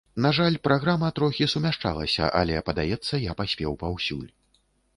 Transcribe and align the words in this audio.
На 0.25 0.29
жаль, 0.35 0.55
праграма 0.67 1.09
трохі 1.19 1.47
сумяшчалася, 1.53 2.31
але, 2.41 2.57
падаецца, 2.69 3.23
я 3.29 3.37
паспеў 3.43 3.79
паўсюль. 3.87 4.29